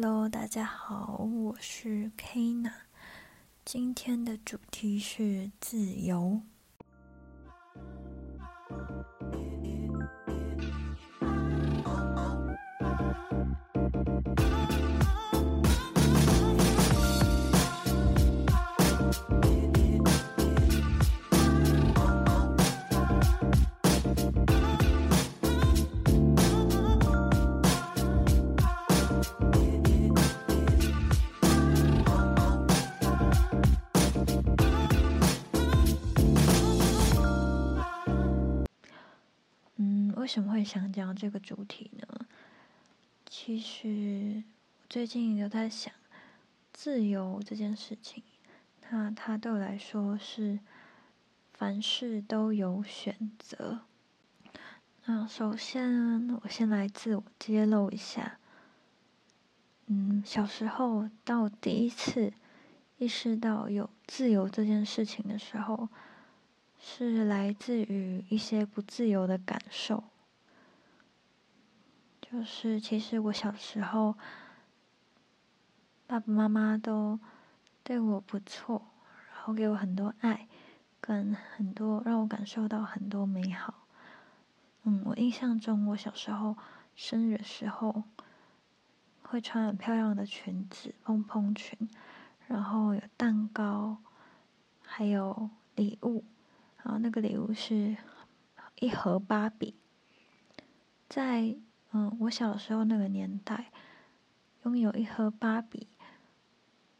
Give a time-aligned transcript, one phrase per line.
[0.00, 2.70] Hello，大家好，我是 Kina，
[3.64, 6.40] 今天的主题是自由。
[40.28, 42.06] 为什么会想讲这个主题呢？
[43.24, 44.44] 其实
[44.86, 45.90] 最近有在想
[46.70, 48.22] 自由这件事情，
[48.90, 50.58] 那它对我来说是
[51.54, 53.80] 凡事都有选择。
[55.06, 58.38] 那首先，我先来自我揭露一下。
[59.86, 62.34] 嗯，小时候到第一次
[62.98, 65.88] 意识到有自由这件事情的时候，
[66.78, 70.04] 是来自于一些不自由的感受。
[72.30, 74.14] 就是，其实我小时候，
[76.06, 77.18] 爸爸妈妈都
[77.82, 78.82] 对我不错，
[79.32, 80.46] 然后给我很多爱，
[81.00, 83.72] 跟很多让我感受到很多美好。
[84.82, 86.54] 嗯，我印象中，我小时候
[86.94, 88.04] 生日的时候，
[89.22, 91.88] 会穿很漂亮的裙子，蓬蓬裙，
[92.46, 93.96] 然后有蛋糕，
[94.82, 96.26] 还有礼物，
[96.82, 97.96] 然后那个礼物是
[98.80, 99.74] 一盒芭比，
[101.08, 101.56] 在。
[101.92, 103.72] 嗯，我小时候那个年代，
[104.64, 105.86] 拥有一盒芭比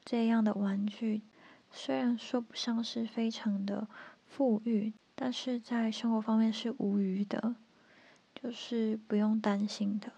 [0.03, 1.21] 这样的玩具，
[1.71, 3.87] 虽然说不上是非常的
[4.27, 7.57] 富裕，但是在生活方面是无余的，
[8.35, 10.11] 就是不用担心的。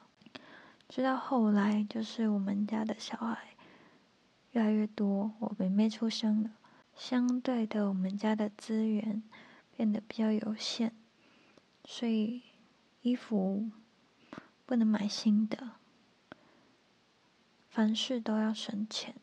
[0.88, 3.56] 直到后来，就是我们家的小孩
[4.52, 6.50] 越来越多，我妹妹出生了，
[6.94, 9.20] 相对的，我们家的资源
[9.76, 10.92] 变得比较有限，
[11.84, 12.42] 所以
[13.02, 13.68] 衣服。
[14.70, 15.72] 不能买新的，
[17.68, 19.16] 凡事都要省钱，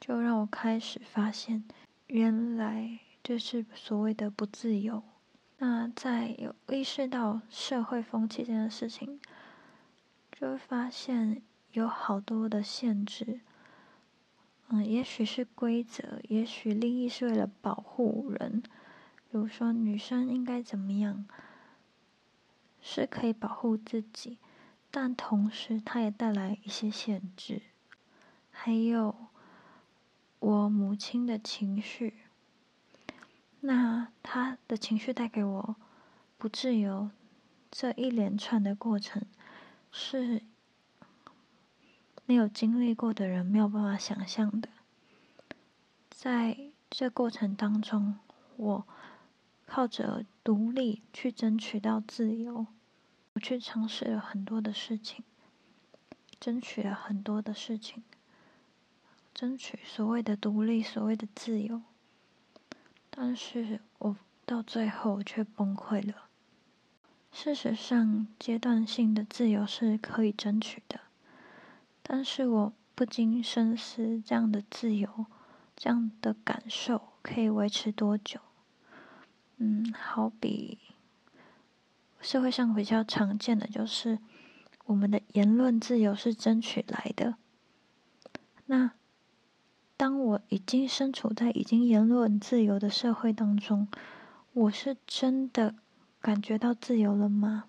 [0.00, 1.62] 就让我开始发现，
[2.08, 5.04] 原来这是所谓的不自由。
[5.58, 9.20] 那在有意识到社会风气这件事情，
[10.32, 11.40] 就会发现
[11.70, 13.38] 有好多的限制。
[14.66, 18.64] 嗯，也许是规则，也许利益是为了保护人，
[19.30, 21.24] 比如说女生应该怎么样。
[22.86, 24.36] 是可以保护自己，
[24.90, 27.62] 但同时它也带来一些限制。
[28.50, 29.16] 还有
[30.38, 32.18] 我母亲的情绪，
[33.60, 35.76] 那她的情绪带给我
[36.36, 37.10] 不自由，
[37.70, 39.22] 这一连串的过程
[39.90, 40.42] 是
[42.26, 44.68] 没有经历过的人没有办法想象的。
[46.10, 48.18] 在这过程当中，
[48.56, 48.86] 我
[49.74, 52.68] 靠着独立去争取到自由。
[53.32, 55.24] 我去尝试了很多的事情，
[56.38, 58.04] 争取了很多的事情，
[59.34, 61.82] 争取所谓的独立，所谓的自由。
[63.10, 66.26] 但是我到最后却崩溃了。
[67.32, 71.00] 事实上，阶段性的自由是可以争取的，
[72.00, 75.26] 但是我不禁深思：这样的自由，
[75.74, 78.38] 这样的感受可以维持多久？
[79.56, 80.78] 嗯，好比。
[82.20, 84.18] 社会上比较常见的就是，
[84.86, 87.36] 我们的言论自由是争取来的。
[88.66, 88.92] 那
[89.96, 93.88] 当我已经身处在已经言论自由的社会当中，
[94.52, 95.74] 我是真的
[96.20, 97.64] 感觉到自由了吗？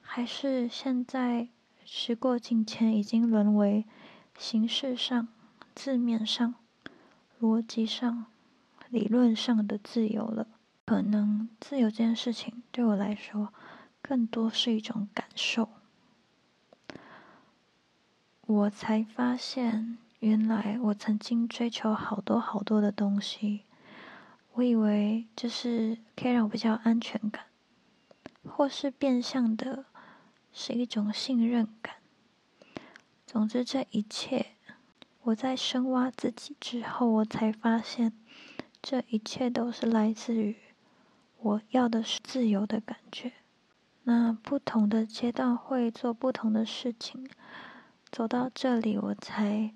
[0.00, 1.48] 还是现在
[1.84, 3.84] 时过境迁，已经沦为
[4.38, 5.28] 形式上、
[5.74, 6.54] 字面上、
[7.40, 8.26] 逻辑上、
[8.90, 10.46] 理论上的自由了？
[10.84, 13.54] 可能自由这件事情对我来说，
[14.02, 15.68] 更多是一种感受。
[18.46, 23.62] 我才发现，原来我曾经追求好多好多的东西。
[24.54, 27.44] 我以为这是可以让我比较安全感，
[28.42, 29.84] 或是变相的，
[30.52, 31.94] 是一种信任感。
[33.24, 34.46] 总之，这一切，
[35.22, 38.12] 我在深挖自己之后，我才发现，
[38.82, 40.56] 这一切都是来自于。
[41.38, 43.32] 我要的是自由的感觉。
[44.04, 47.28] 那不同的阶段会做不同的事情。
[48.10, 49.72] 走到这里，我才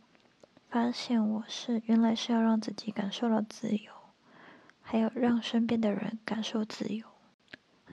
[0.68, 3.92] 发现我是原来是要让自己感受到自由，
[4.82, 7.06] 还有让身边的人感受自由。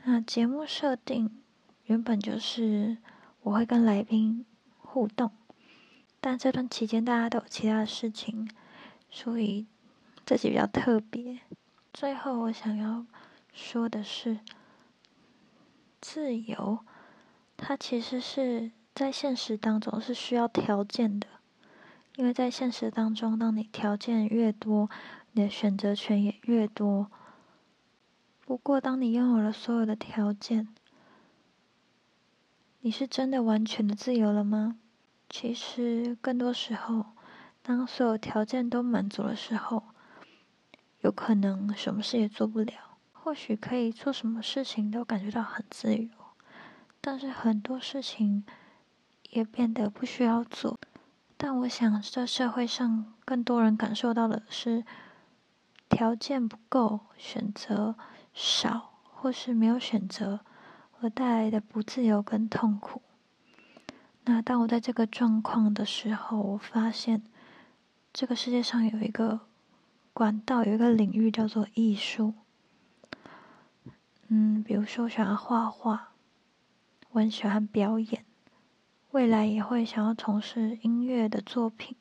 [0.04, 1.42] 那节目设定
[1.86, 2.98] 原本就是
[3.44, 4.46] 我会跟来宾
[4.80, 5.32] 互动，
[6.20, 8.50] 但这段期间大家都有其他的事情，
[9.12, 9.68] 所以
[10.26, 11.40] 这集比较特别。
[11.94, 13.06] 最后，我想要
[13.54, 14.40] 说的是，
[16.00, 16.80] 自由，
[17.58, 21.28] 它其实是在现实当中是需要条件的，
[22.16, 24.90] 因为在现实当中，当你条件越多，
[25.32, 27.12] 你的选择权也越多。
[28.46, 30.70] 不过，当你拥有了所有的条件，
[32.80, 34.78] 你是真的完全的自由了吗？
[35.30, 37.06] 其实，更多时候，
[37.62, 39.84] 当所有条件都满足的时候，
[41.02, 42.74] 有可能什么事也做不了，
[43.12, 46.10] 或许可以做什么事情都感觉到很自由，
[47.00, 48.46] 但是很多事情
[49.32, 50.80] 也变得不需要做。
[51.38, 54.86] 但我想，这社会上更多人感受到的是，
[55.90, 57.96] 条件不够，选择
[58.32, 60.42] 少，或是没有选择
[61.00, 63.02] 而带来的不自由跟痛苦。
[64.26, 67.24] 那当我在这个状况的时候，我发现
[68.14, 69.40] 这个世界上有一个。
[70.14, 72.34] 管道有一个领域叫做艺术，
[74.28, 76.10] 嗯，比如说我喜欢画画，
[77.12, 78.26] 我很喜欢表演，
[79.12, 81.96] 未来也会想要从事音乐的作品，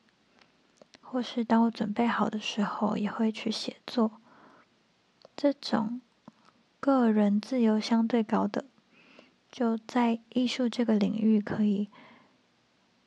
[1.01, 4.19] 或是当我准备好的时候，也会去写作。
[5.35, 6.01] 这种
[6.79, 8.65] 个人自由相对高的，
[9.49, 11.89] 就在艺术这个领域可以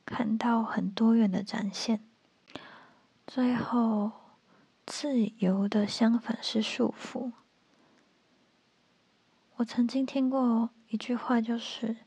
[0.06, 2.00] 看到很多元的展现。
[3.26, 4.23] 最后。
[5.04, 7.32] 自由的相反是束缚。
[9.56, 11.98] 我曾经听过一句话，就是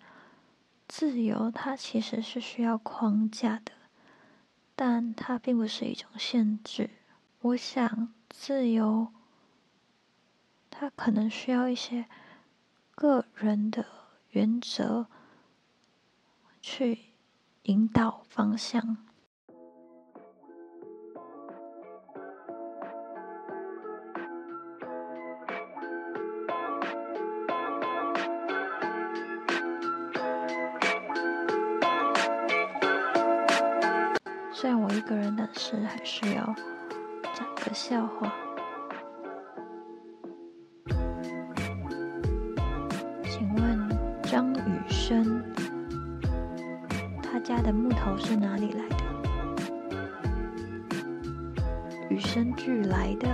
[0.87, 3.71] 自由它其实是需要框架的，
[4.75, 6.89] 但它并不是一种限制。
[7.41, 9.13] 我想，自由
[10.71, 12.07] 它可能需要一些
[12.95, 13.85] 个人的
[14.31, 15.05] 原则
[16.63, 17.13] 去
[17.61, 18.97] 引导方向。
[34.59, 36.43] 虽然我一个人，但是还是要
[37.31, 38.33] 讲个笑话。
[43.23, 43.87] 请问
[44.23, 45.43] 张雨生，
[47.21, 48.95] 他家的木头是哪里来的？
[52.09, 53.27] 与生俱来的。